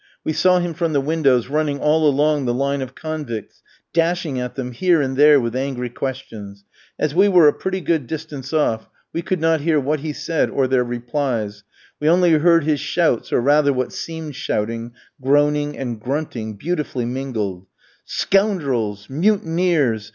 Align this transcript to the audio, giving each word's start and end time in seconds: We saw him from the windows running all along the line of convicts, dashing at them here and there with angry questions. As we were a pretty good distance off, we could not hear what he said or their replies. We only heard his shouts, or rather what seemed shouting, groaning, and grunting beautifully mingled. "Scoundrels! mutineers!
We 0.23 0.33
saw 0.33 0.57
him 0.59 0.73
from 0.73 0.93
the 0.93 0.99
windows 0.99 1.45
running 1.47 1.77
all 1.79 2.09
along 2.09 2.45
the 2.45 2.55
line 2.55 2.81
of 2.81 2.95
convicts, 2.95 3.61
dashing 3.93 4.39
at 4.39 4.55
them 4.55 4.71
here 4.71 4.99
and 4.99 5.15
there 5.15 5.39
with 5.39 5.55
angry 5.55 5.91
questions. 5.91 6.65
As 6.97 7.13
we 7.13 7.27
were 7.27 7.47
a 7.47 7.53
pretty 7.53 7.81
good 7.81 8.07
distance 8.07 8.51
off, 8.51 8.89
we 9.13 9.21
could 9.21 9.39
not 9.39 9.61
hear 9.61 9.79
what 9.79 9.99
he 9.99 10.11
said 10.11 10.49
or 10.49 10.65
their 10.65 10.83
replies. 10.83 11.63
We 11.99 12.09
only 12.09 12.31
heard 12.31 12.63
his 12.63 12.79
shouts, 12.79 13.31
or 13.31 13.41
rather 13.41 13.71
what 13.71 13.93
seemed 13.93 14.35
shouting, 14.35 14.93
groaning, 15.21 15.77
and 15.77 15.99
grunting 15.99 16.55
beautifully 16.55 17.05
mingled. 17.05 17.67
"Scoundrels! 18.03 19.07
mutineers! 19.07 20.09